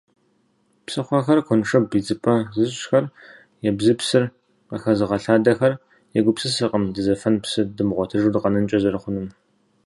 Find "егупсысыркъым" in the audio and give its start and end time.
6.17-6.83